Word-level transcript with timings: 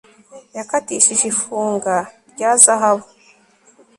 Yakatishije 0.57 1.25
ifunga 1.33 1.95
rya 2.33 2.51
zahabu 2.63 3.05